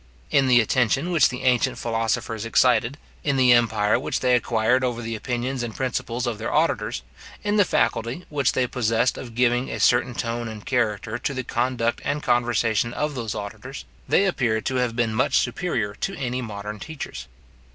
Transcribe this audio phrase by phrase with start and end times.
[0.31, 4.99] In the attention which the ancient philosophers excited, in the empire which they acquired over
[4.99, 7.03] the opinions and principles of their auditors,
[7.43, 11.43] in the faculty which they possessed of giving a certain tone and character to the
[11.43, 16.41] conduct and conversation of those auditors, they appear to have been much superior to any
[16.41, 17.27] modern teachers.